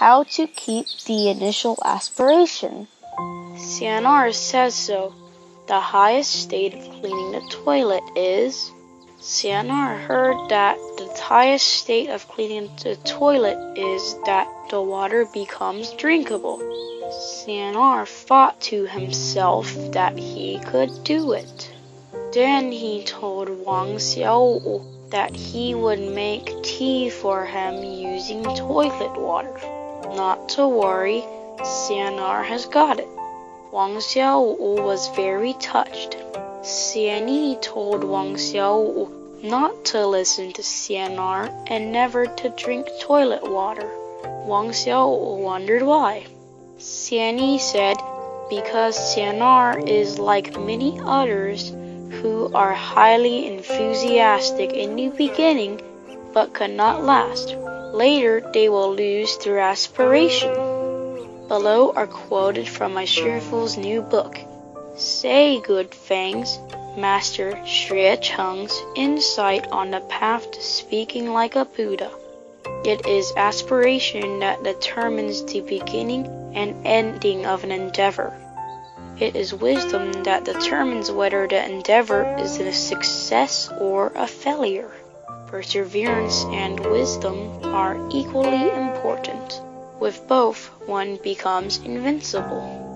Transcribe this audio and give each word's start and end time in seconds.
how 0.00 0.22
to 0.22 0.46
keep 0.46 0.86
the 1.04 1.28
initial 1.28 1.76
aspiration. 1.84 2.88
Xian'er 3.54 4.32
says 4.32 4.74
so. 4.74 5.12
The 5.66 5.78
highest 5.78 6.32
state 6.32 6.72
of 6.72 6.80
cleaning 6.80 7.32
the 7.32 7.46
toilet 7.50 8.02
is. 8.16 8.72
Xian'er 9.20 10.00
heard 10.06 10.48
that 10.48 10.78
the 10.96 11.12
highest 11.20 11.66
state 11.66 12.08
of 12.08 12.26
cleaning 12.28 12.70
the 12.82 12.96
toilet 13.04 13.76
is 13.76 14.16
that 14.24 14.48
the 14.70 14.80
water 14.80 15.26
becomes 15.34 15.92
drinkable. 15.92 16.56
Xian'er 17.12 18.08
thought 18.08 18.58
to 18.72 18.86
himself 18.86 19.66
that 19.92 20.16
he 20.16 20.60
could 20.60 21.04
do 21.04 21.32
it. 21.32 21.70
Then 22.32 22.72
he 22.72 23.04
told 23.04 23.50
Wang 23.50 23.96
Xiaowu 23.96 24.99
that 25.10 25.34
he 25.34 25.74
would 25.74 26.00
make 26.00 26.62
tea 26.62 27.10
for 27.10 27.44
him 27.44 27.82
using 27.82 28.42
toilet 28.54 29.20
water. 29.20 29.54
Not 30.14 30.48
to 30.50 30.68
worry, 30.68 31.24
Xian'er 31.58 32.44
has 32.44 32.66
got 32.66 32.98
it. 33.00 33.08
Wang 33.72 33.96
Xiaowu 33.96 34.82
was 34.84 35.08
very 35.14 35.52
touched. 35.54 36.16
Xianyi 36.62 37.60
told 37.60 38.04
Wang 38.04 38.34
Xiaowu 38.34 39.42
not 39.42 39.84
to 39.86 40.06
listen 40.06 40.52
to 40.52 40.62
Xian'er 40.62 41.64
and 41.68 41.92
never 41.92 42.26
to 42.26 42.48
drink 42.50 42.86
toilet 43.00 43.42
water. 43.42 43.88
Wang 44.46 44.70
Xiaowu 44.70 45.38
wondered 45.38 45.82
why. 45.82 46.26
Xianyi 46.78 47.58
said, 47.60 47.96
because 48.48 48.96
Xian'er 48.98 49.88
is 49.88 50.18
like 50.18 50.58
many 50.58 50.98
others 51.02 51.72
who 52.10 52.52
are 52.54 52.72
highly 52.72 53.46
enthusiastic 53.46 54.72
in 54.72 54.96
the 54.96 55.08
beginning 55.08 55.80
but 56.32 56.54
cannot 56.54 57.04
last. 57.04 57.54
Later, 57.92 58.40
they 58.52 58.68
will 58.68 58.94
lose 58.94 59.36
their 59.38 59.58
aspiration. 59.58 60.52
Below 61.48 61.92
are 61.92 62.06
quoted 62.06 62.68
from 62.68 62.94
my 62.94 63.04
Shifu's 63.04 63.76
new 63.76 64.02
book, 64.02 64.38
Say 64.96 65.60
Good 65.60 65.90
Things, 65.90 66.58
Master 66.96 67.52
Xue 67.64 68.20
Cheng's 68.20 68.80
insight 68.94 69.66
on 69.72 69.90
the 69.90 70.00
path 70.00 70.50
to 70.52 70.62
speaking 70.62 71.32
like 71.32 71.56
a 71.56 71.64
Buddha. 71.64 72.10
It 72.84 73.06
is 73.06 73.32
aspiration 73.36 74.40
that 74.40 74.62
determines 74.62 75.44
the 75.44 75.60
beginning 75.60 76.26
and 76.54 76.86
ending 76.86 77.46
of 77.46 77.64
an 77.64 77.72
endeavor. 77.72 78.32
It 79.20 79.36
is 79.36 79.52
wisdom 79.52 80.24
that 80.24 80.44
determines 80.44 81.12
whether 81.12 81.46
the 81.46 81.62
endeavor 81.62 82.36
is 82.38 82.58
a 82.58 82.72
success 82.72 83.68
or 83.78 84.12
a 84.16 84.26
failure. 84.26 84.90
Perseverance 85.46 86.44
and 86.46 86.80
wisdom 86.80 87.62
are 87.62 88.00
equally 88.10 88.70
important. 88.70 89.60
With 90.00 90.26
both, 90.26 90.68
one 90.86 91.16
becomes 91.16 91.76
invincible. 91.84 92.89